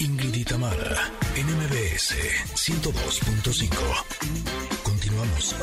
Ingrid 0.00 0.34
y 0.34 0.44
Tamara, 0.44 0.96
NMBS 1.36 2.16
102.5. 2.54 4.82
Continuamos. 4.82 5.54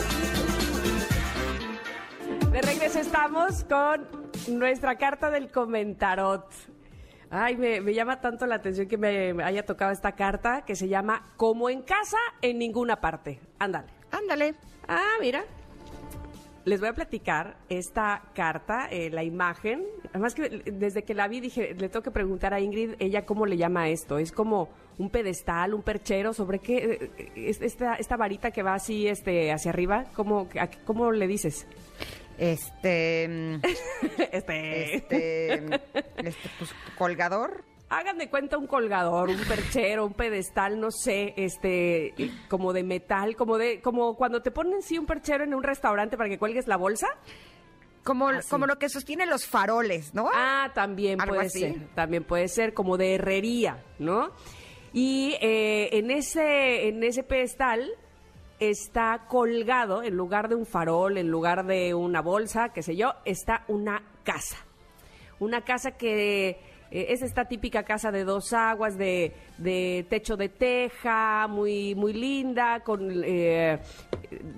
De 2.52 2.62
regreso 2.62 3.00
estamos 3.00 3.64
con 3.64 4.08
nuestra 4.48 4.96
carta 5.00 5.32
del 5.32 5.50
comentarot. 5.50 6.54
Ay, 7.32 7.58
me, 7.58 7.82
me 7.82 7.96
llama 7.96 8.22
tanto 8.22 8.46
la 8.46 8.54
atención 8.56 8.88
que 8.88 9.00
me 9.00 9.44
haya 9.44 9.66
tocado 9.66 9.92
esta 9.92 10.12
carta 10.12 10.64
que 10.66 10.76
se 10.76 10.88
llama 10.88 11.34
Como 11.36 11.72
en 11.72 11.82
casa, 11.82 12.20
en 12.44 12.60
ninguna 12.60 13.02
parte. 13.02 13.40
Ándale. 13.58 13.88
Ándale. 14.12 14.54
Ah, 14.88 15.16
mira. 15.20 15.46
Les 16.68 16.82
voy 16.82 16.90
a 16.90 16.94
platicar 16.94 17.56
esta 17.70 18.24
carta, 18.36 18.90
eh, 18.92 19.10
la 19.10 19.24
imagen. 19.24 19.86
Además 20.10 20.36
que 20.36 20.50
desde 20.66 21.04
que 21.04 21.14
la 21.14 21.30
vi 21.30 21.40
dije, 21.40 21.74
le 21.74 21.88
tengo 21.88 22.04
que 22.04 22.12
preguntar 22.12 22.54
a 22.54 22.60
Ingrid, 22.60 22.96
ella 23.00 23.26
cómo 23.26 23.46
le 23.46 23.56
llama 23.56 23.88
esto. 23.88 24.18
Es 24.18 24.34
como 24.34 24.68
un 24.98 25.10
pedestal, 25.10 25.74
un 25.74 25.82
perchero, 25.82 26.34
sobre 26.34 26.60
qué, 26.60 27.10
eh, 27.18 27.32
es- 27.36 27.62
esta, 27.62 27.96
esta 27.96 28.18
varita 28.18 28.52
que 28.52 28.64
va 28.64 28.74
así, 28.74 29.08
este, 29.08 29.54
hacia 29.54 29.72
arriba, 29.72 30.08
¿cómo, 30.14 30.50
a- 30.60 30.68
cómo 30.86 31.10
le 31.14 31.26
dices? 31.28 31.66
Este. 32.38 33.28
mm, 33.30 33.62
Este, 34.34 34.96
Este. 34.96 35.54
este, 36.18 36.50
pues, 36.60 36.74
colgador. 36.98 37.64
Hagan 37.90 38.18
de 38.18 38.30
cuenta 38.30 38.58
un 38.58 38.68
colgador, 38.68 39.30
un 39.30 39.40
perchero, 39.48 40.06
un 40.06 40.14
pedestal, 40.14 40.78
no 40.80 40.92
sé, 40.92 41.34
este, 41.38 42.14
como 42.50 42.74
de 42.74 42.84
metal, 42.84 43.38
como 43.38 43.58
de, 43.58 43.80
como 43.82 44.16
cuando 44.18 44.42
te 44.42 44.52
ponen 44.52 44.82
sí 44.82 44.98
un 44.98 45.06
perchero 45.06 45.46
en 45.46 45.54
un 45.54 45.64
restaurante 45.64 46.18
para 46.18 46.28
que 46.30 46.38
cuelgues 46.38 46.68
la 46.68 46.76
bolsa. 46.76 47.08
Como, 48.04 48.28
Ah, 48.30 48.42
sí. 48.42 48.50
como 48.50 48.66
lo 48.68 48.78
que 48.78 48.90
sostiene 48.90 49.26
los 49.26 49.46
faroles, 49.46 50.14
¿no? 50.14 50.30
Ah, 50.34 50.72
también 50.74 51.18
puede 51.18 51.46
así. 51.48 51.60
ser, 51.62 51.88
también 51.96 52.24
puede 52.26 52.48
ser 52.50 52.74
como 52.74 52.98
de 52.98 53.16
herrería, 53.16 53.84
¿no? 54.00 54.32
Y 54.94 55.36
eh, 55.42 55.90
en 55.98 56.12
ese, 56.12 56.88
en 56.90 57.04
ese 57.04 57.24
pedestal 57.24 57.90
está 58.60 59.26
colgado, 59.30 60.04
en 60.04 60.16
lugar 60.16 60.50
de 60.50 60.56
un 60.56 60.66
farol, 60.66 61.18
en 61.18 61.30
lugar 61.30 61.66
de 61.66 61.94
una 61.94 62.22
bolsa, 62.22 62.70
qué 62.70 62.82
sé 62.82 62.96
yo, 62.98 63.14
está 63.24 63.64
una 63.68 64.04
casa. 64.24 64.58
Una 65.40 65.64
casa 65.64 65.92
que 65.92 66.60
eh, 66.92 67.08
es 67.10 67.22
esta 67.22 67.46
típica 67.46 67.84
casa 67.84 68.12
de 68.12 68.24
dos 68.24 68.54
aguas, 68.54 68.98
de, 68.98 69.34
de 69.58 70.06
techo 70.10 70.38
de 70.38 70.50
teja, 70.50 71.48
muy, 71.48 71.96
muy 71.96 72.14
linda, 72.14 72.82
con 72.82 73.24
eh, 73.24 73.80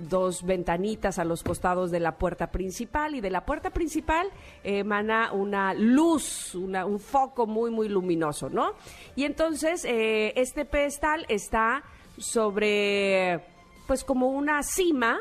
dos 0.07 0.43
ventanitas 0.43 1.19
a 1.19 1.25
los 1.25 1.43
costados 1.43 1.91
de 1.91 1.99
la 1.99 2.17
puerta 2.17 2.51
principal. 2.51 3.15
Y 3.15 3.21
de 3.21 3.29
la 3.29 3.45
puerta 3.45 3.71
principal 3.71 4.27
emana 4.63 5.31
una 5.33 5.73
luz, 5.73 6.53
un 6.55 6.99
foco 6.99 7.47
muy, 7.47 7.71
muy 7.71 7.89
luminoso, 7.89 8.49
¿no? 8.49 8.73
Y 9.15 9.23
entonces 9.23 9.83
eh, 9.85 10.33
este 10.35 10.65
pedestal 10.65 11.25
está 11.29 11.83
sobre, 12.17 13.41
pues 13.87 14.03
como 14.03 14.27
una 14.27 14.61
cima, 14.63 15.17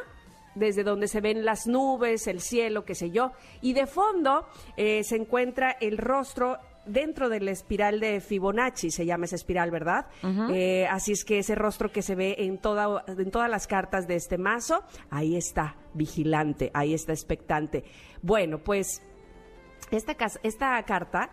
desde 0.54 0.82
donde 0.82 1.06
se 1.06 1.20
ven 1.20 1.44
las 1.44 1.68
nubes, 1.68 2.26
el 2.26 2.40
cielo, 2.40 2.84
qué 2.84 2.96
sé 2.96 3.10
yo, 3.10 3.30
y 3.60 3.74
de 3.74 3.86
fondo 3.86 4.48
se 4.76 5.14
encuentra 5.14 5.76
el 5.80 5.98
rostro 5.98 6.58
dentro 6.88 7.28
de 7.28 7.40
la 7.40 7.50
espiral 7.50 8.00
de 8.00 8.20
Fibonacci, 8.20 8.90
se 8.90 9.06
llama 9.06 9.26
esa 9.26 9.36
espiral, 9.36 9.70
¿verdad? 9.70 10.06
Eh, 10.50 10.86
así 10.90 11.12
es 11.12 11.24
que 11.24 11.38
ese 11.38 11.54
rostro 11.54 11.92
que 11.92 12.02
se 12.02 12.14
ve 12.14 12.36
en, 12.38 12.58
toda, 12.58 13.04
en 13.06 13.30
todas 13.30 13.50
las 13.50 13.66
cartas 13.66 14.06
de 14.06 14.16
este 14.16 14.38
mazo, 14.38 14.82
ahí 15.10 15.36
está, 15.36 15.76
vigilante, 15.94 16.70
ahí 16.74 16.94
está 16.94 17.12
expectante. 17.12 17.84
Bueno, 18.22 18.58
pues 18.58 19.02
esta, 19.90 20.16
esta 20.42 20.82
carta 20.84 21.30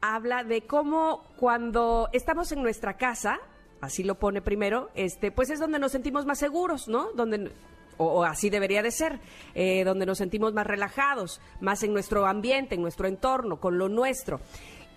habla 0.00 0.44
de 0.44 0.62
cómo 0.62 1.24
cuando 1.36 2.08
estamos 2.12 2.52
en 2.52 2.62
nuestra 2.62 2.96
casa, 2.96 3.38
así 3.80 4.04
lo 4.04 4.18
pone 4.18 4.42
primero, 4.42 4.90
este, 4.94 5.30
pues 5.30 5.50
es 5.50 5.60
donde 5.60 5.78
nos 5.78 5.92
sentimos 5.92 6.26
más 6.26 6.38
seguros, 6.38 6.88
¿no? 6.88 7.12
Donde 7.12 7.50
o, 7.98 8.06
o 8.06 8.24
así 8.24 8.48
debería 8.48 8.82
de 8.82 8.90
ser, 8.90 9.20
eh, 9.54 9.84
donde 9.84 10.06
nos 10.06 10.18
sentimos 10.18 10.54
más 10.54 10.66
relajados, 10.66 11.40
más 11.60 11.82
en 11.82 11.92
nuestro 11.92 12.26
ambiente, 12.26 12.76
en 12.76 12.82
nuestro 12.82 13.06
entorno, 13.06 13.60
con 13.60 13.76
lo 13.76 13.88
nuestro. 13.88 14.40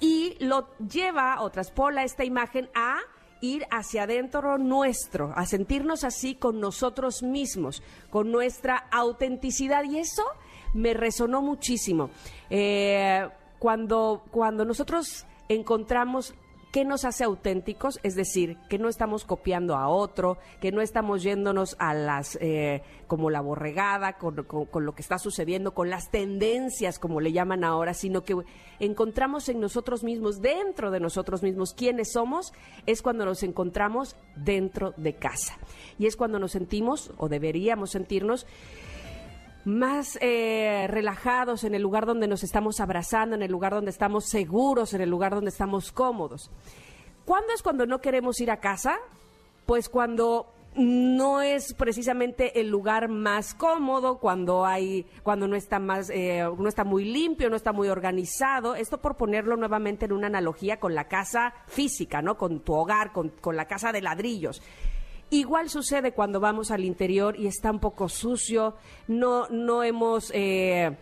Y 0.01 0.35
lo 0.43 0.67
lleva 0.79 1.41
o 1.41 1.49
traspola 1.49 2.03
esta 2.03 2.25
imagen 2.25 2.69
a 2.75 2.97
ir 3.39 3.65
hacia 3.71 4.03
adentro 4.03 4.57
nuestro, 4.57 5.31
a 5.35 5.45
sentirnos 5.45 6.03
así 6.03 6.35
con 6.35 6.59
nosotros 6.59 7.23
mismos, 7.23 7.81
con 8.09 8.31
nuestra 8.31 8.75
autenticidad. 8.91 9.83
Y 9.83 9.99
eso 9.99 10.23
me 10.73 10.93
resonó 10.93 11.41
muchísimo. 11.41 12.09
Eh, 12.49 13.29
cuando, 13.59 14.23
cuando 14.31 14.65
nosotros 14.65 15.25
encontramos 15.47 16.33
qué 16.71 16.85
nos 16.85 17.03
hace 17.03 17.25
auténticos, 17.25 17.99
es 18.01 18.15
decir, 18.15 18.57
que 18.69 18.77
no 18.79 18.87
estamos 18.87 19.25
copiando 19.25 19.75
a 19.75 19.89
otro, 19.89 20.37
que 20.61 20.71
no 20.71 20.81
estamos 20.81 21.21
yéndonos 21.21 21.75
a 21.79 21.93
las, 21.93 22.37
eh, 22.41 22.81
como 23.07 23.29
la 23.29 23.41
borregada, 23.41 24.13
con, 24.13 24.43
con- 24.45 24.65
con 24.67 24.85
lo 24.85 24.93
que 24.95 25.01
está 25.01 25.17
sucediendo, 25.17 25.73
con 25.73 25.89
las 25.89 26.09
tendencias, 26.11 26.97
como 26.97 27.19
le 27.19 27.33
llaman 27.33 27.63
ahora, 27.65 27.93
sino 27.93 28.23
que 28.23 28.35
encontramos 28.79 29.49
en 29.49 29.59
nosotros 29.59 30.03
mismos, 30.03 30.41
dentro 30.41 30.91
de 30.91 30.99
nosotros 31.01 31.43
mismos, 31.43 31.73
quiénes 31.73 32.13
somos, 32.13 32.53
es 32.85 33.01
cuando 33.01 33.25
nos 33.25 33.43
encontramos 33.43 34.15
dentro 34.37 34.93
de 34.95 35.13
casa. 35.15 35.57
Y 35.99 36.05
es 36.05 36.15
cuando 36.15 36.39
nos 36.39 36.53
sentimos, 36.53 37.11
o 37.17 37.27
deberíamos 37.27 37.91
sentirnos, 37.91 38.47
más 39.65 40.17
eh, 40.21 40.87
relajados 40.89 41.63
en 41.63 41.75
el 41.75 41.81
lugar 41.81 42.05
donde 42.05 42.27
nos 42.27 42.43
estamos 42.43 42.79
abrazando, 42.79 43.35
en 43.35 43.43
el 43.43 43.51
lugar 43.51 43.73
donde 43.73 43.91
estamos 43.91 44.25
seguros, 44.25 44.93
en 44.93 45.01
el 45.01 45.09
lugar 45.09 45.33
donde 45.33 45.49
estamos 45.49 45.91
cómodos. 45.91 46.49
¿Cuándo 47.25 47.53
es 47.53 47.61
cuando 47.61 47.85
no 47.85 48.01
queremos 48.01 48.39
ir 48.41 48.51
a 48.51 48.59
casa? 48.59 48.97
Pues 49.65 49.89
cuando 49.89 50.47
no 50.75 51.41
es 51.41 51.73
precisamente 51.73 52.59
el 52.59 52.69
lugar 52.69 53.09
más 53.09 53.53
cómodo, 53.53 54.19
cuando 54.19 54.65
hay, 54.65 55.05
cuando 55.21 55.47
no 55.47 55.55
está 55.55 55.79
más, 55.79 56.09
eh, 56.09 56.47
no 56.57 56.69
está 56.69 56.83
muy 56.83 57.05
limpio, 57.05 57.49
no 57.49 57.55
está 57.55 57.73
muy 57.73 57.89
organizado. 57.89 58.75
Esto 58.75 58.99
por 58.99 59.17
ponerlo 59.17 59.57
nuevamente 59.57 60.05
en 60.05 60.13
una 60.13 60.27
analogía 60.27 60.79
con 60.79 60.95
la 60.95 61.07
casa 61.07 61.53
física, 61.67 62.21
¿no? 62.21 62.37
Con 62.37 62.61
tu 62.61 62.73
hogar, 62.73 63.11
con, 63.11 63.29
con 63.29 63.57
la 63.57 63.65
casa 63.65 63.91
de 63.91 64.01
ladrillos. 64.01 64.61
Igual 65.33 65.69
sucede 65.69 66.11
cuando 66.11 66.41
vamos 66.41 66.71
al 66.71 66.83
interior 66.83 67.39
y 67.39 67.47
está 67.47 67.71
un 67.71 67.79
poco 67.79 68.09
sucio, 68.09 68.75
no, 69.07 69.47
no 69.47 69.81
hemos 69.81 70.29
eh, 70.35 70.97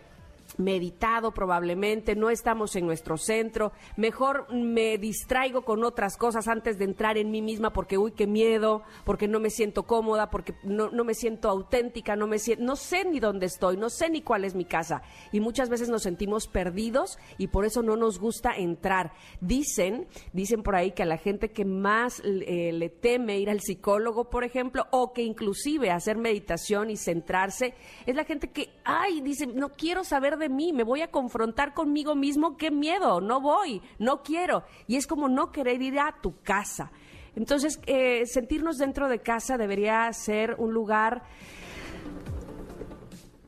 meditado 0.60 1.32
probablemente, 1.32 2.14
no 2.14 2.30
estamos 2.30 2.76
en 2.76 2.86
nuestro 2.86 3.16
centro, 3.16 3.72
mejor 3.96 4.52
me 4.52 4.98
distraigo 4.98 5.62
con 5.62 5.84
otras 5.84 6.16
cosas 6.16 6.48
antes 6.48 6.78
de 6.78 6.84
entrar 6.84 7.18
en 7.18 7.30
mí 7.30 7.42
misma 7.42 7.72
porque, 7.72 7.98
uy, 7.98 8.12
qué 8.12 8.26
miedo, 8.26 8.82
porque 9.04 9.28
no 9.28 9.40
me 9.40 9.50
siento 9.50 9.84
cómoda, 9.84 10.30
porque 10.30 10.54
no, 10.62 10.90
no 10.90 11.04
me 11.04 11.14
siento 11.14 11.48
auténtica, 11.48 12.16
no, 12.16 12.26
me 12.26 12.38
siento, 12.38 12.64
no 12.64 12.76
sé 12.76 13.04
ni 13.04 13.20
dónde 13.20 13.46
estoy, 13.46 13.76
no 13.76 13.90
sé 13.90 14.10
ni 14.10 14.22
cuál 14.22 14.44
es 14.44 14.54
mi 14.54 14.64
casa. 14.64 15.02
Y 15.32 15.40
muchas 15.40 15.68
veces 15.68 15.88
nos 15.88 16.02
sentimos 16.02 16.46
perdidos 16.46 17.18
y 17.38 17.48
por 17.48 17.64
eso 17.64 17.82
no 17.82 17.96
nos 17.96 18.18
gusta 18.18 18.54
entrar. 18.56 19.12
Dicen, 19.40 20.06
dicen 20.32 20.62
por 20.62 20.76
ahí 20.76 20.92
que 20.92 21.02
a 21.02 21.06
la 21.06 21.16
gente 21.16 21.50
que 21.50 21.64
más 21.64 22.20
eh, 22.24 22.72
le 22.72 22.90
teme 22.90 23.38
ir 23.38 23.48
al 23.48 23.60
psicólogo, 23.60 24.28
por 24.28 24.44
ejemplo, 24.44 24.86
o 24.90 25.12
que 25.12 25.22
inclusive 25.22 25.90
hacer 25.90 26.18
meditación 26.18 26.90
y 26.90 26.96
centrarse, 26.96 27.74
es 28.06 28.14
la 28.14 28.24
gente 28.24 28.50
que, 28.50 28.70
ay, 28.84 29.20
dice, 29.22 29.46
no 29.46 29.70
quiero 29.70 30.04
saber 30.04 30.36
de 30.36 30.49
mí, 30.50 30.72
me 30.72 30.82
voy 30.84 31.00
a 31.02 31.10
confrontar 31.10 31.72
conmigo 31.74 32.14
mismo, 32.14 32.56
qué 32.56 32.70
miedo, 32.70 33.20
no 33.20 33.40
voy, 33.40 33.80
no 33.98 34.22
quiero. 34.22 34.64
Y 34.86 34.96
es 34.96 35.06
como 35.06 35.28
no 35.28 35.50
querer 35.52 35.80
ir 35.80 35.98
a 35.98 36.14
tu 36.20 36.34
casa. 36.42 36.90
Entonces, 37.36 37.80
eh, 37.86 38.26
sentirnos 38.26 38.76
dentro 38.76 39.08
de 39.08 39.20
casa 39.20 39.56
debería 39.56 40.12
ser 40.12 40.56
un 40.58 40.74
lugar 40.74 41.22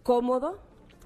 cómodo, 0.02 0.58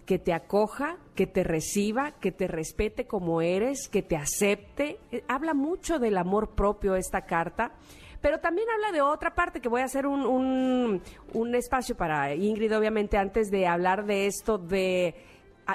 que 0.04 0.18
te 0.20 0.32
acoja, 0.32 0.98
que 1.16 1.26
te 1.26 1.42
reciba, 1.42 2.12
que 2.12 2.30
te 2.30 2.46
respete 2.46 3.06
como 3.06 3.40
eres, 3.42 3.88
que 3.88 4.02
te 4.02 4.16
acepte. 4.16 5.00
Eh, 5.10 5.24
Habla 5.26 5.52
mucho 5.52 5.98
del 5.98 6.16
amor 6.16 6.50
propio 6.54 6.94
esta 6.94 7.22
carta, 7.22 7.72
pero 8.20 8.38
también 8.38 8.68
habla 8.72 8.92
de 8.92 9.02
otra 9.02 9.34
parte 9.34 9.60
que 9.60 9.68
voy 9.68 9.80
a 9.80 9.86
hacer 9.86 10.06
un, 10.06 10.24
un- 10.24 11.02
un 11.34 11.54
espacio 11.56 11.96
para 11.96 12.34
Ingrid, 12.34 12.76
obviamente, 12.76 13.18
antes 13.18 13.50
de 13.50 13.66
hablar 13.66 14.06
de 14.06 14.26
esto, 14.26 14.58
de 14.58 15.14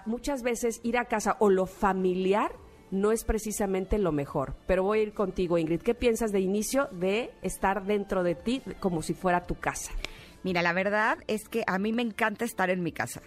muchas 0.06 0.42
veces 0.44 0.80
ir 0.84 0.98
a 0.98 1.06
casa 1.06 1.38
o 1.40 1.50
lo 1.50 1.66
familiar 1.66 2.52
no 2.92 3.12
es 3.12 3.24
precisamente 3.24 3.98
lo 3.98 4.12
mejor. 4.12 4.56
Pero 4.68 4.84
voy 4.84 5.00
a 5.00 5.04
ir 5.04 5.14
contigo, 5.14 5.58
Ingrid. 5.58 5.82
¿Qué 5.82 5.96
piensas 5.96 6.32
de 6.32 6.42
inicio 6.42 6.90
de 6.92 7.32
estar 7.42 7.86
dentro 7.86 8.24
de 8.24 8.36
ti 8.36 8.62
como 8.80 9.02
si 9.02 9.14
fuera 9.14 9.46
tu 9.46 9.56
casa? 9.56 9.94
Mira, 10.44 10.62
la 10.62 10.74
verdad 10.74 11.18
es 11.28 11.48
que 11.48 11.64
a 11.68 11.78
mí 11.80 11.94
me 11.94 12.02
encanta 12.02 12.46
estar 12.46 12.70
en 12.70 12.84
mi 12.84 12.92
casa. 12.92 13.22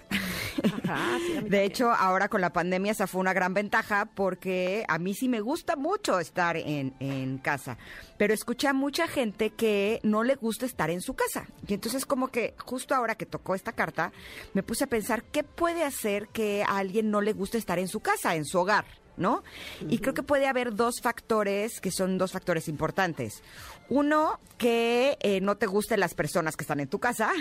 Ajá, 0.85 1.19
sí, 1.19 1.49
De 1.49 1.65
hecho, 1.65 1.91
ahora 1.91 2.29
con 2.29 2.41
la 2.41 2.53
pandemia 2.53 2.93
esa 2.93 3.07
fue 3.07 3.21
una 3.21 3.33
gran 3.33 3.55
ventaja 3.55 4.07
porque 4.15 4.85
a 4.89 4.99
mí 4.99 5.15
sí 5.15 5.29
me 5.29 5.41
gusta 5.41 5.77
mucho 5.77 6.21
estar 6.21 6.57
en, 6.57 6.95
en 7.01 7.39
casa. 7.39 7.79
Pero 8.17 8.35
escuché 8.35 8.69
a 8.69 8.73
mucha 8.73 9.09
gente 9.09 9.51
que 9.51 10.01
no 10.03 10.23
le 10.23 10.35
gusta 10.37 10.67
estar 10.67 10.91
en 10.91 11.01
su 11.01 11.15
casa. 11.15 11.47
Y 11.67 11.75
entonces 11.75 12.07
como 12.07 12.29
que 12.29 12.55
justo 12.59 12.95
ahora 12.95 13.15
que 13.15 13.27
tocó 13.27 13.55
esta 13.55 13.73
carta, 13.73 14.13
me 14.53 14.63
puse 14.63 14.85
a 14.85 14.89
pensar 14.89 15.25
qué 15.25 15.43
puede 15.43 15.85
hacer 15.85 16.29
que 16.29 16.63
a 16.63 16.79
alguien 16.79 17.11
no 17.11 17.21
le 17.21 17.33
guste 17.33 17.59
estar 17.59 17.79
en 17.79 17.89
su 17.89 18.01
casa, 18.01 18.35
en 18.35 18.45
su 18.45 18.59
hogar. 18.59 18.85
¿No? 19.17 19.43
Y 19.89 19.99
creo 19.99 20.15
que 20.15 20.23
puede 20.23 20.47
haber 20.47 20.75
dos 20.75 21.01
factores 21.01 21.81
que 21.81 21.91
son 21.91 22.19
dos 22.19 22.33
factores 22.33 22.69
importantes. 22.69 23.43
Uno, 23.89 24.41
que 24.57 25.19
eh, 25.21 25.41
no 25.41 25.57
te 25.57 25.67
gusten 25.67 26.01
las 26.01 26.15
personas 26.15 26.57
que 26.57 26.65
están 26.65 26.81
en 26.81 26.89
tu 26.89 26.99
casa, 26.99 27.33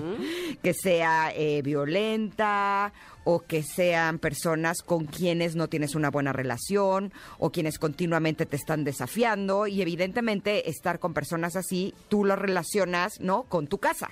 que 0.62 0.72
sea 0.72 1.32
eh, 1.34 1.60
violenta 1.62 2.92
o 3.24 3.40
que 3.40 3.62
sean 3.62 4.18
personas 4.18 4.82
con 4.82 5.04
quienes 5.04 5.54
no 5.54 5.68
tienes 5.68 5.94
una 5.94 6.10
buena 6.10 6.32
relación 6.32 7.12
o 7.38 7.52
quienes 7.52 7.78
continuamente 7.78 8.46
te 8.46 8.56
están 8.56 8.84
desafiando 8.84 9.66
y 9.66 9.82
evidentemente 9.82 10.68
estar 10.70 10.98
con 10.98 11.14
personas 11.14 11.56
así, 11.56 11.94
tú 12.08 12.24
lo 12.24 12.36
relacionas, 12.36 13.20
¿no? 13.20 13.44
Con 13.44 13.66
tu 13.66 13.78
casa. 13.78 14.10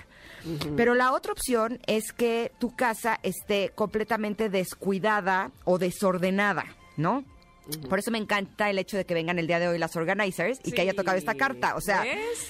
Pero 0.76 0.94
la 0.94 1.12
otra 1.12 1.32
opción 1.32 1.80
es 1.86 2.12
que 2.12 2.52
tu 2.58 2.74
casa 2.74 3.18
esté 3.22 3.72
completamente 3.74 4.48
descuidada 4.48 5.50
o 5.64 5.78
desordenada, 5.78 6.64
¿no? 7.00 7.24
Por 7.88 7.98
eso 7.98 8.10
me 8.10 8.18
encanta 8.18 8.70
el 8.70 8.78
hecho 8.78 8.96
de 8.96 9.04
que 9.04 9.14
vengan 9.14 9.38
el 9.38 9.46
día 9.46 9.58
de 9.58 9.68
hoy 9.68 9.78
las 9.78 9.96
organizers 9.96 10.60
y 10.64 10.72
que 10.72 10.82
haya 10.82 10.94
tocado 10.94 11.16
esta 11.16 11.34
carta. 11.34 11.76
O 11.76 11.80
sea, 11.80 12.04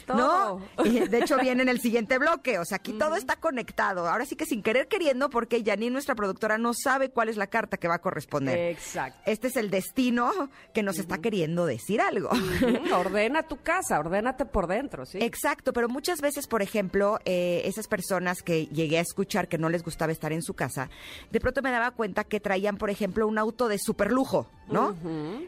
¿no? 0.09 0.61
Y 0.85 1.01
de 1.01 1.19
hecho 1.19 1.37
viene 1.39 1.63
en 1.63 1.69
el 1.69 1.81
siguiente 1.81 2.19
bloque. 2.19 2.59
O 2.59 2.65
sea, 2.65 2.77
aquí 2.77 2.93
todo 2.93 3.17
está 3.17 3.37
conectado. 3.37 4.09
Ahora 4.09 4.25
sí 4.25 4.37
que 4.37 4.47
sin 4.47 4.63
querer 4.63 4.89
queriendo, 4.89 5.31
porque 5.31 5.63
Janine, 5.65 5.91
nuestra 5.91 6.15
productora, 6.15 6.59
no 6.59 6.73
sabe 6.75 7.11
cuál 7.11 7.29
es 7.29 7.37
la 7.37 7.47
carta 7.49 7.77
que 7.77 7.89
va 7.89 7.97
a 7.97 8.01
corresponder. 8.01 8.59
Exacto. 8.71 9.21
Este 9.27 9.49
es 9.49 9.57
el 9.57 9.71
destino 9.71 10.51
que 10.73 10.83
nos 10.83 10.99
está 10.99 11.19
queriendo 11.19 11.67
decir 11.67 12.01
algo. 12.01 12.31
Ordena 12.95 13.43
tu 13.43 13.59
casa, 13.59 13.99
ordénate 13.99 14.45
por 14.45 14.67
dentro, 14.67 15.07
¿sí? 15.07 15.19
Exacto, 15.21 15.73
pero 15.73 15.89
muchas 15.89 16.21
veces, 16.21 16.47
por 16.47 16.63
ejemplo, 16.63 17.19
eh, 17.25 17.63
esas 17.65 17.89
personas 17.89 18.43
que 18.43 18.67
llegué 18.67 18.99
a 18.99 19.03
escuchar 19.03 19.49
que 19.49 19.59
no 19.59 19.69
les 19.69 19.83
gustaba 19.83 20.13
estar 20.13 20.33
en 20.33 20.43
su 20.43 20.55
casa, 20.55 20.91
de 21.31 21.41
pronto 21.41 21.63
me 21.63 21.71
daba 21.71 21.91
cuenta 21.93 22.25
que 22.25 22.41
traían, 22.41 22.77
por 22.77 22.91
ejemplo, 22.91 23.27
un 23.27 23.39
auto 23.39 23.69
de 23.69 23.79
super 23.79 24.11
lujo, 24.13 24.51
¿no? 24.69 24.97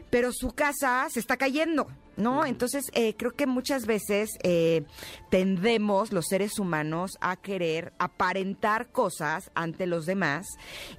Pero 0.09 0.31
su 0.31 0.51
casa 0.51 1.07
se 1.09 1.19
está 1.19 1.37
cayendo, 1.37 1.87
¿no? 2.17 2.45
Entonces, 2.45 2.85
eh, 2.93 3.15
creo 3.15 3.31
que 3.31 3.47
muchas 3.47 3.85
veces 3.85 4.29
eh, 4.43 4.83
tendemos 5.29 6.11
los 6.11 6.25
seres 6.27 6.59
humanos 6.59 7.17
a 7.21 7.35
querer 7.35 7.93
aparentar 7.97 8.91
cosas 8.91 9.51
ante 9.55 9.87
los 9.87 10.05
demás 10.05 10.45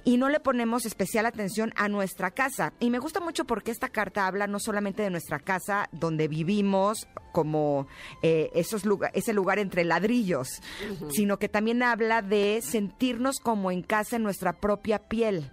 y 0.03 0.17
no 0.17 0.29
le 0.29 0.39
ponemos 0.39 0.85
especial 0.85 1.25
atención 1.25 1.73
a 1.75 1.89
nuestra 1.89 2.31
casa. 2.31 2.73
Y 2.79 2.89
me 2.89 2.99
gusta 2.99 3.19
mucho 3.19 3.45
porque 3.45 3.71
esta 3.71 3.89
carta 3.89 4.27
habla 4.27 4.47
no 4.47 4.59
solamente 4.59 5.03
de 5.03 5.09
nuestra 5.09 5.39
casa, 5.39 5.89
donde 5.91 6.27
vivimos, 6.27 7.07
como 7.31 7.87
eh, 8.21 8.51
esos 8.53 8.83
ese 9.13 9.33
lugar 9.33 9.59
entre 9.59 9.83
ladrillos, 9.83 10.61
sino 11.11 11.37
que 11.37 11.49
también 11.49 11.83
habla 11.83 12.21
de 12.21 12.61
sentirnos 12.61 13.39
como 13.39 13.71
en 13.71 13.81
casa 13.81 14.15
en 14.15 14.23
nuestra 14.23 14.53
propia 14.53 14.99
piel. 14.99 15.49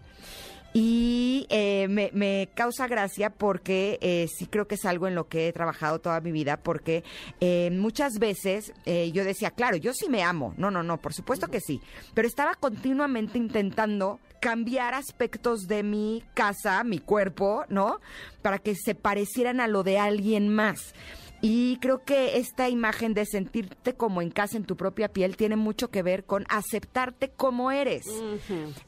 Y 0.75 1.47
eh, 1.51 1.87
me, 1.89 2.49
causa 2.55 2.87
gracia 2.87 3.31
porque 3.31 3.99
eh, 4.01 4.27
sí 4.35 4.47
creo 4.47 4.67
que 4.67 4.77
es 4.77 4.85
algo 4.87 5.07
en 5.07 5.15
lo 5.15 5.29
que 5.29 5.49
he 5.49 5.53
trabajado 5.53 5.99
toda 5.99 6.21
mi 6.21 6.33
vida, 6.33 6.57
porque 6.57 7.05
eh, 7.41 7.71
muchas 7.71 8.19
veces 8.19 8.73
yo 9.13 9.25
decía, 9.25 9.51
claro, 9.51 9.77
yo 9.77 9.93
sí 9.93 10.09
me 10.09 10.23
amo, 10.23 10.55
no, 10.57 10.71
no, 10.71 10.83
no, 10.83 10.99
por 10.99 11.13
supuesto 11.13 11.49
que 11.49 11.61
sí, 11.61 11.81
pero 12.15 12.27
estaba 12.27 12.55
continuamente 12.55 13.39
intentando 13.39 14.19
cambiar 14.41 14.95
aspectos 14.95 15.69
de 15.69 15.83
mi 15.83 16.25
casa, 16.35 16.83
mi 16.85 16.99
cuerpo, 16.99 17.65
¿no? 17.69 18.01
Para 18.43 18.59
que 18.59 18.75
se 18.75 18.95
parecieran 18.95 19.61
a 19.61 19.69
lo 19.69 19.83
de 19.83 19.99
alguien 19.99 20.49
más. 20.49 20.95
Y 21.45 21.79
creo 21.79 22.05
que 22.05 22.39
esta 22.39 22.69
imagen 22.69 23.15
de 23.15 23.27
sentirte 23.27 23.95
como 23.95 24.23
en 24.23 24.31
casa 24.31 24.57
en 24.57 24.65
tu 24.65 24.77
propia 24.77 25.09
piel 25.09 25.37
tiene 25.37 25.57
mucho 25.57 25.91
que 25.91 26.05
ver 26.05 26.25
con 26.25 26.47
aceptarte 26.49 27.31
como 27.31 27.73
eres. 27.73 28.07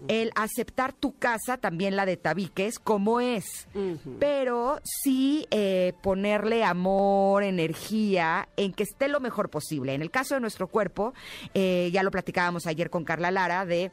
El 0.06 0.30
aceptar 0.36 0.92
tu 0.92 1.18
casa, 1.18 1.56
también 1.56 1.96
la 1.96 2.06
de 2.06 2.16
tabiques, 2.16 2.78
como 2.78 3.20
es. 3.20 3.66
Pero 4.20 4.78
sí 4.84 5.46
eh, 5.50 5.94
ponerle 6.00 6.62
amor, 6.62 7.42
energía, 7.42 8.48
en 8.56 8.72
que 8.72 8.84
esté 8.84 9.08
lo 9.08 9.18
mejor 9.18 9.50
posible. 9.50 9.94
En 9.94 10.02
el 10.02 10.12
caso 10.12 10.36
de 10.36 10.40
nuestro 10.40 10.68
cuerpo, 10.68 11.12
eh, 11.54 11.90
ya 11.92 12.04
lo 12.04 12.12
platicábamos 12.12 12.68
ayer 12.68 12.88
con 12.88 13.04
Carla 13.04 13.32
Lara, 13.32 13.66
de 13.66 13.90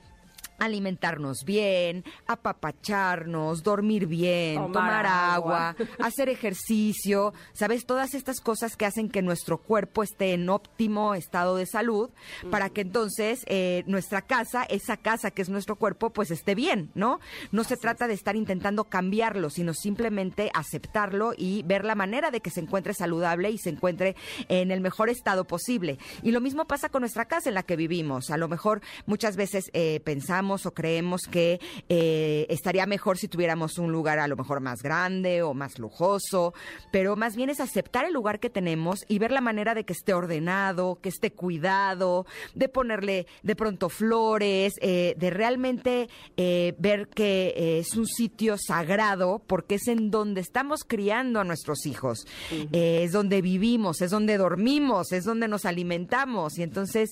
alimentarnos 0.62 1.44
bien, 1.44 2.06
apapacharnos, 2.28 3.64
dormir 3.64 4.06
bien, 4.06 4.72
tomar, 4.72 5.06
agua. 5.06 5.76
hacer 6.00 6.30
ejercicio, 6.30 7.34
¿sabes? 7.54 7.86
Todas 7.86 8.14
estas 8.14 8.40
cosas 8.42 8.78
que 8.78 8.86
hacen 8.86 9.10
que 9.10 9.24
nuestro 9.24 9.58
cuerpo 9.58 10.04
esté 10.04 10.34
en 10.34 10.48
óptimo 10.50 11.16
estado 11.16 11.56
de 11.56 11.66
salud 11.66 12.12
para 12.52 12.70
que 12.70 12.82
entonces 12.82 13.44
eh, 13.48 13.84
nuestra 13.88 14.22
casa, 14.22 14.64
esa 14.64 14.98
casa 14.98 15.32
que 15.32 15.42
es 15.42 15.50
nuestro 15.50 15.76
cuerpo, 15.78 16.12
pues 16.12 16.30
esté 16.30 16.54
bien, 16.54 16.92
¿no? 16.94 17.20
No 17.52 17.64
se 17.64 17.76
trata 17.76 18.08
de 18.08 18.14
estar 18.14 18.36
intentando 18.36 18.84
cambiarlo, 18.84 19.50
sino 19.50 19.74
simplemente 19.74 20.52
aceptarlo 20.54 21.34
y 21.36 21.64
ver 21.64 21.86
la 21.86 21.96
manera 21.96 22.30
de 22.30 22.42
que 22.42 22.52
se 22.52 22.60
encuentre 22.60 22.94
saludable 22.94 23.50
y 23.50 23.58
se 23.58 23.70
encuentre 23.70 24.16
en 24.48 24.70
el 24.70 24.82
mejor 24.82 25.10
estado 25.10 25.46
posible. 25.46 25.98
Y 26.22 26.32
lo 26.32 26.40
mismo 26.40 26.66
pasa 26.66 26.90
con 26.90 27.02
nuestra 27.02 27.26
casa 27.26 27.50
en 27.50 27.56
la 27.56 27.64
que 27.64 27.76
vivimos. 27.76 28.30
A 28.30 28.38
lo 28.38 28.48
mejor 28.48 28.82
muchas 29.08 29.36
veces 29.36 29.72
eh, 29.74 30.02
pensamos 30.04 30.51
o 30.52 30.74
creemos 30.74 31.22
que 31.30 31.60
eh, 31.90 32.46
estaría 32.50 32.86
mejor 32.86 33.18
si 33.18 33.28
tuviéramos 33.28 33.78
un 33.78 33.92
lugar 33.92 34.20
a 34.20 34.28
lo 34.28 34.36
mejor 34.36 34.60
más 34.60 34.82
grande 34.82 35.44
o 35.44 35.54
más 35.54 35.80
lujoso, 35.80 36.54
pero 36.92 37.16
más 37.16 37.36
bien 37.36 37.50
es 37.50 37.60
aceptar 37.60 38.06
el 38.06 38.14
lugar 38.14 38.40
que 38.40 38.50
tenemos 38.50 39.06
y 39.08 39.20
ver 39.20 39.32
la 39.32 39.42
manera 39.42 39.74
de 39.74 39.86
que 39.86 39.94
esté 39.94 40.14
ordenado, 40.14 41.00
que 41.02 41.10
esté 41.10 41.32
cuidado, 41.32 42.26
de 42.54 42.68
ponerle 42.70 43.28
de 43.44 43.56
pronto 43.56 43.90
flores, 43.90 44.74
eh, 44.82 45.16
de 45.18 45.30
realmente 45.30 46.10
eh, 46.38 46.76
ver 46.78 47.08
que 47.08 47.80
es 47.80 47.96
un 47.96 48.08
sitio 48.08 48.58
sagrado 48.58 49.42
porque 49.48 49.76
es 49.76 49.88
en 49.88 50.12
donde 50.12 50.42
estamos 50.42 50.84
criando 50.86 51.40
a 51.40 51.44
nuestros 51.44 51.86
hijos, 51.86 52.28
es 52.72 53.12
donde 53.12 53.42
vivimos, 53.42 54.02
es 54.02 54.12
donde 54.12 54.38
dormimos, 54.38 55.12
es 55.12 55.24
donde 55.24 55.48
nos 55.48 55.66
alimentamos. 55.66 56.58
Y 56.58 56.64
entonces 56.64 57.12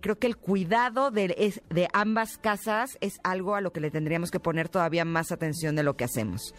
creo 0.00 0.18
que 0.18 0.26
el 0.26 0.36
cuidado 0.36 1.10
de, 1.10 1.54
de 1.68 1.88
ambas 1.92 2.38
casas 2.38 2.69
es 3.00 3.20
algo 3.22 3.54
a 3.54 3.60
lo 3.60 3.72
que 3.72 3.80
le 3.80 3.90
tendríamos 3.90 4.30
que 4.30 4.40
poner 4.40 4.68
todavía 4.68 5.04
más 5.04 5.32
atención 5.32 5.76
de 5.76 5.82
lo 5.82 5.96
que 5.96 6.04
hacemos. 6.04 6.54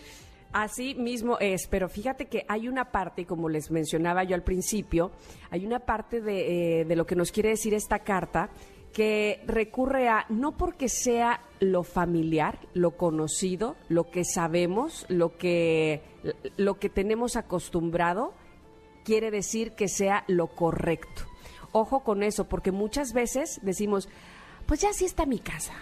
Así 0.53 0.95
mismo 0.95 1.37
es, 1.39 1.67
pero 1.67 1.87
fíjate 1.87 2.25
que 2.25 2.45
hay 2.49 2.67
una 2.67 2.91
parte, 2.91 3.25
como 3.25 3.47
les 3.47 3.71
mencionaba 3.71 4.25
yo 4.25 4.35
al 4.35 4.43
principio, 4.43 5.11
hay 5.49 5.65
una 5.65 5.79
parte 5.79 6.19
de, 6.19 6.81
eh, 6.81 6.95
lo 6.95 7.05
que 7.05 7.15
nos 7.15 7.31
quiere 7.31 7.49
decir 7.49 7.73
esta 7.73 7.99
carta 7.99 8.49
que 8.91 9.41
recurre 9.47 10.09
a 10.09 10.25
no 10.27 10.57
porque 10.57 10.89
sea 10.89 11.41
lo 11.61 11.83
familiar, 11.83 12.59
lo 12.73 12.97
conocido, 12.97 13.77
lo 13.87 14.11
que 14.11 14.25
sabemos, 14.25 15.05
lo 15.07 15.37
que, 15.37 16.01
lo 16.57 16.79
que 16.79 16.89
tenemos 16.89 17.37
acostumbrado, 17.37 18.33
quiere 19.05 19.31
decir 19.31 19.71
que 19.71 19.87
sea 19.87 20.25
lo 20.27 20.47
correcto. 20.47 21.23
Ojo 21.71 22.03
con 22.03 22.23
eso, 22.23 22.49
porque 22.49 22.73
muchas 22.73 23.13
veces 23.13 23.61
decimos, 23.63 24.09
pues 24.65 24.81
ya 24.81 24.91
sí 24.91 25.05
está 25.05 25.25
mi 25.25 25.39
casa, 25.39 25.73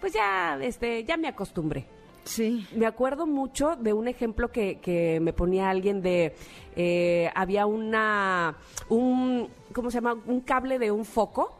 pues 0.00 0.12
ya, 0.12 0.58
este, 0.60 1.04
ya 1.04 1.16
me 1.16 1.28
acostumbré. 1.28 1.86
Sí. 2.24 2.66
Me 2.76 2.86
acuerdo 2.86 3.26
mucho 3.26 3.76
de 3.76 3.92
un 3.94 4.06
ejemplo 4.06 4.52
que, 4.52 4.80
que 4.80 5.18
me 5.20 5.32
ponía 5.32 5.70
alguien 5.70 6.02
de, 6.02 6.34
eh, 6.76 7.30
había 7.34 7.64
una, 7.66 8.56
un, 8.88 9.48
¿cómo 9.72 9.90
se 9.90 9.96
llama? 9.96 10.20
Un 10.26 10.40
cable 10.42 10.78
de 10.78 10.90
un 10.90 11.04
foco 11.04 11.54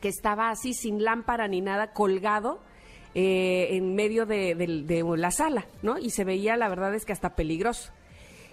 que 0.00 0.08
estaba 0.08 0.50
así 0.50 0.74
sin 0.74 1.02
lámpara 1.02 1.48
ni 1.48 1.60
nada 1.60 1.92
colgado 1.92 2.58
eh, 3.14 3.68
en 3.70 3.94
medio 3.94 4.26
de, 4.26 4.54
de, 4.54 5.04
la 5.16 5.30
sala, 5.30 5.66
¿no? 5.82 5.98
Y 5.98 6.10
se 6.10 6.24
veía, 6.24 6.56
la 6.56 6.68
verdad 6.68 6.94
es 6.94 7.04
que 7.04 7.12
hasta 7.12 7.34
peligroso. 7.34 7.92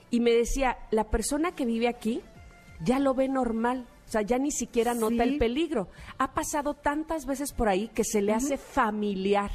Y 0.10 0.22
me 0.22 0.32
decía, 0.32 0.78
la 0.92 1.06
persona 1.06 1.54
que 1.54 1.66
vive 1.66 1.88
aquí 1.88 2.22
ya 2.84 3.00
lo 3.00 3.14
ve 3.14 3.28
normal. 3.28 3.86
O 4.06 4.12
sea, 4.12 4.22
ya 4.22 4.38
ni 4.38 4.52
siquiera 4.52 4.94
nota 4.94 5.24
el 5.24 5.38
peligro. 5.38 5.88
Ha 6.18 6.34
pasado 6.34 6.74
tantas 6.74 7.26
veces 7.26 7.52
por 7.52 7.68
ahí 7.68 7.88
que 7.90 8.04
se 8.04 8.22
le 8.22 8.34
hace 8.34 8.58
familiar, 8.58 9.52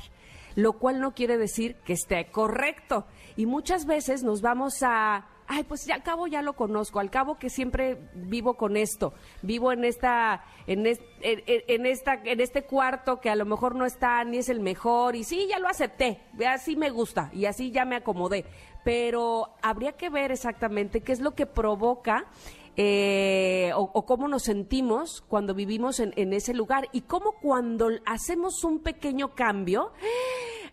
lo 0.56 0.74
cual 0.74 1.00
no 1.00 1.14
quiere 1.14 1.38
decir 1.38 1.76
que 1.84 1.92
esté 1.92 2.26
correcto. 2.30 3.06
Y 3.36 3.46
muchas 3.46 3.86
veces 3.86 4.22
nos 4.22 4.42
vamos 4.42 4.82
a 4.82 5.26
ay, 5.52 5.64
pues 5.64 5.84
ya, 5.84 5.96
al 5.96 6.04
cabo 6.04 6.28
ya 6.28 6.42
lo 6.42 6.52
conozco, 6.52 7.00
al 7.00 7.10
cabo 7.10 7.36
que 7.36 7.50
siempre 7.50 7.98
vivo 8.14 8.54
con 8.54 8.76
esto, 8.76 9.12
vivo 9.42 9.72
en 9.72 9.84
esta, 9.84 10.44
en, 10.68 10.86
en, 10.86 11.86
esta, 11.86 12.20
en 12.24 12.40
este 12.40 12.62
cuarto 12.62 13.18
que 13.18 13.30
a 13.30 13.34
lo 13.34 13.44
mejor 13.44 13.74
no 13.74 13.84
está 13.84 14.22
ni 14.22 14.38
es 14.38 14.48
el 14.48 14.60
mejor, 14.60 15.16
y 15.16 15.24
sí, 15.24 15.48
ya 15.48 15.58
lo 15.58 15.66
acepté, 15.66 16.20
así 16.48 16.76
me 16.76 16.90
gusta, 16.90 17.30
y 17.32 17.46
así 17.46 17.72
ya 17.72 17.84
me 17.84 17.96
acomodé. 17.96 18.44
Pero 18.84 19.50
habría 19.60 19.92
que 19.92 20.08
ver 20.08 20.30
exactamente 20.30 21.00
qué 21.00 21.10
es 21.10 21.20
lo 21.20 21.34
que 21.34 21.46
provoca 21.46 22.26
eh, 22.76 23.72
o, 23.74 24.06
cómo 24.06 24.28
nos 24.28 24.44
sentimos 24.44 25.22
cuando 25.28 25.54
vivimos 25.54 26.00
en, 26.00 26.32
ese 26.32 26.54
lugar 26.54 26.88
y 26.92 27.02
cómo 27.02 27.32
cuando 27.40 27.90
hacemos 28.06 28.64
un 28.64 28.78
pequeño 28.80 29.34
cambio, 29.34 29.92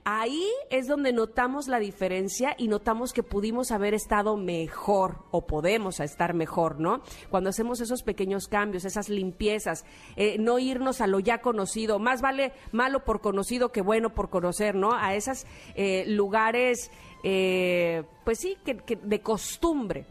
ahí 0.04 0.48
es 0.70 0.88
donde 0.88 1.12
notamos 1.12 1.68
la 1.68 1.80
diferencia 1.80 2.56
y 2.58 2.68
notamos 2.68 3.14
que 3.14 3.24
pudimos 3.24 3.72
haber 3.72 3.94
estado 3.94 4.38
mejor 4.38 5.26
o 5.32 5.48
podemos 5.48 6.00
estar 6.00 6.34
mejor, 6.34 6.80
¿no? 6.80 7.02
Cuando 7.30 7.50
hacemos 7.50 7.82
esos 7.82 8.04
pequeños 8.04 8.48
cambios, 8.48 8.86
esas 8.86 9.10
limpiezas, 9.10 9.84
eh, 10.16 10.38
no 10.40 10.60
irnos 10.60 11.02
a 11.02 11.08
lo 11.08 11.20
ya 11.20 11.42
conocido, 11.42 12.00
más 12.00 12.22
vale 12.22 12.54
malo 12.72 13.04
por 13.04 13.22
conocido 13.22 13.72
que 13.72 13.82
bueno 13.82 14.14
por 14.14 14.30
conocer, 14.30 14.76
¿no? 14.76 14.94
A 14.94 15.16
esos 15.16 15.46
eh, 15.76 16.06
lugares 16.08 16.92
eh, 17.24 18.04
pues 18.24 18.40
sí, 18.40 18.58
que 18.64 18.96
de 18.96 19.22
costumbre 19.22 20.06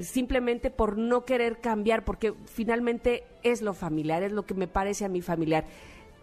simplemente 0.00 0.70
por 0.70 0.98
no 0.98 1.24
querer 1.24 1.60
cambiar, 1.60 2.04
porque 2.04 2.34
finalmente 2.46 3.24
es 3.42 3.62
lo 3.62 3.74
familiar, 3.74 4.22
es 4.22 4.32
lo 4.32 4.44
que 4.44 4.54
me 4.54 4.68
parece 4.68 5.04
a 5.04 5.08
mí 5.08 5.20
familiar 5.20 5.64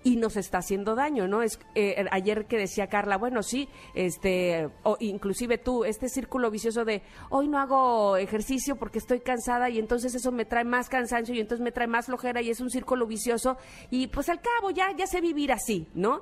y 0.06 0.18
nos 0.18 0.38
está 0.38 0.60
haciendo 0.60 0.94
daño, 0.94 1.28
¿no? 1.28 1.42
Es 1.42 1.60
eh, 1.74 2.06
ayer 2.12 2.46
que 2.46 2.60
decía 2.60 2.88
Carla, 2.88 3.18
bueno, 3.18 3.42
sí, 3.42 3.68
este, 3.96 4.70
o 4.84 4.98
inclusive 5.00 5.58
tú, 5.58 5.84
este 5.84 6.10
círculo 6.10 6.52
vicioso 6.52 6.86
de 6.86 7.02
hoy 7.32 7.48
no 7.48 7.58
hago 7.58 8.16
ejercicio 8.16 8.76
porque 8.76 9.00
estoy 9.00 9.20
cansada 9.22 9.68
y 9.72 9.80
entonces 9.80 10.14
eso 10.14 10.32
me 10.32 10.46
trae 10.46 10.64
más 10.64 10.90
cansancio 10.90 11.34
y 11.34 11.40
entonces 11.40 11.64
me 11.64 11.72
trae 11.72 11.88
más 11.88 12.06
flojera 12.06 12.44
y 12.44 12.52
es 12.52 12.62
un 12.62 12.70
círculo 12.70 13.08
vicioso 13.08 13.58
y 13.90 14.06
pues 14.06 14.30
al 14.30 14.42
cabo 14.42 14.70
ya 14.70 14.96
ya 14.96 15.08
sé 15.08 15.22
vivir 15.22 15.52
así, 15.52 15.88
¿no? 15.96 16.22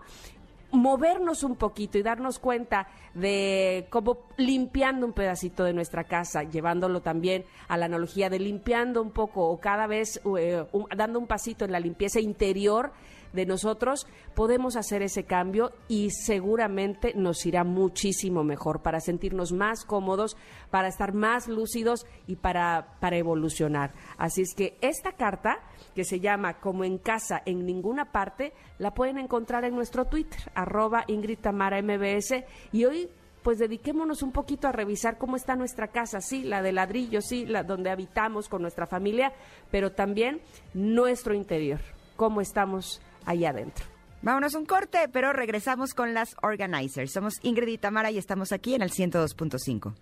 Movernos 0.74 1.44
un 1.44 1.56
poquito 1.56 1.98
y 1.98 2.03
darnos 2.03 2.39
cuenta 2.39 2.88
de 3.13 3.86
cómo 3.89 4.25
limpiando 4.38 5.06
un 5.06 5.13
pedacito 5.13 5.63
de 5.63 5.72
nuestra 5.72 6.03
casa, 6.03 6.44
llevándolo 6.44 7.01
también 7.01 7.46
a 7.68 7.77
la 7.77 7.86
analogía 7.86 8.30
de 8.30 8.39
limpiando 8.39 9.01
un 9.01 9.12
poco 9.12 9.48
o 9.48 9.60
cada 9.60 9.86
vez 9.86 10.20
eh, 10.38 10.65
dando 10.98 11.20
un 11.20 11.27
pasito 11.27 11.63
en 11.63 11.72
la 11.72 11.80
limpieza 11.80 12.20
interior 12.20 12.92
de 13.33 13.45
nosotros, 13.45 14.07
podemos 14.35 14.75
hacer 14.75 15.01
ese 15.01 15.25
cambio 15.25 15.71
y 15.87 16.11
seguramente 16.11 17.13
nos 17.15 17.45
irá 17.45 17.63
muchísimo 17.63 18.43
mejor 18.43 18.81
para 18.81 18.99
sentirnos 18.99 19.51
más 19.51 19.85
cómodos, 19.85 20.37
para 20.69 20.87
estar 20.87 21.13
más 21.13 21.47
lúcidos 21.47 22.05
y 22.27 22.35
para, 22.35 22.97
para 22.99 23.17
evolucionar. 23.17 23.93
Así 24.17 24.41
es 24.41 24.53
que 24.55 24.77
esta 24.81 25.13
carta, 25.13 25.59
que 25.95 26.05
se 26.05 26.19
llama 26.19 26.59
Como 26.59 26.83
en 26.83 26.97
casa, 26.97 27.41
en 27.45 27.65
ninguna 27.65 28.11
parte, 28.11 28.53
la 28.77 28.93
pueden 28.93 29.17
encontrar 29.17 29.65
en 29.65 29.75
nuestro 29.75 30.05
Twitter, 30.05 30.51
arroba 30.55 31.03
Ingrid 31.07 31.39
Tamara 31.39 31.81
MBS, 31.81 32.43
y 32.71 32.85
hoy 32.85 33.09
pues 33.43 33.59
dediquémonos 33.59 34.23
un 34.23 34.31
poquito 34.31 34.67
a 34.67 34.71
revisar 34.71 35.17
cómo 35.17 35.35
está 35.35 35.55
nuestra 35.55 35.89
casa, 35.89 36.21
sí, 36.21 36.43
la 36.43 36.61
de 36.61 36.71
ladrillo, 36.71 37.21
sí, 37.21 37.45
la 37.45 37.63
donde 37.63 37.91
habitamos 37.91 38.47
con 38.47 38.61
nuestra 38.61 38.87
familia, 38.87 39.33
pero 39.69 39.91
también 39.91 40.41
nuestro 40.73 41.33
interior, 41.33 41.81
cómo 42.15 42.39
estamos 42.41 43.01
allá 43.25 43.50
adentro. 43.50 43.86
Vámonos 44.22 44.56
un 44.56 44.65
corte, 44.65 45.10
pero 45.12 45.34
regresamos 45.34 45.94
con 45.94 46.13
las 46.13 46.36
organizers. 46.42 47.12
Somos 47.12 47.34
Ingrid 47.44 47.68
y 47.68 47.77
Tamara 47.77 48.10
y 48.10 48.18
estamos 48.18 48.53
aquí 48.53 48.74
en 48.74 48.82
el 48.82 48.89
102.5. 48.89 49.94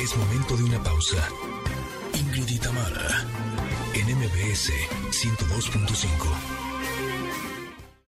Es 0.00 0.16
momento 0.16 0.56
de 0.56 0.64
una 0.64 0.82
pausa. 0.82 1.16
Ingrid 2.14 2.48
y 2.48 2.58
Tamara 2.58 3.24
en 3.94 4.16
MBS 4.16 4.72
102.5. 5.10 6.67